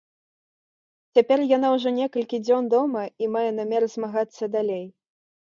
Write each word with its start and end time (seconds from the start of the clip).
Цяпер 1.17 1.43
яна 1.57 1.67
ўжо 1.75 1.89
некалькі 1.99 2.41
дзён 2.47 2.71
дома 2.75 3.03
і 3.25 3.31
мае 3.37 3.45
намер 3.61 3.87
змагацца 3.99 4.43
далей. 4.59 4.85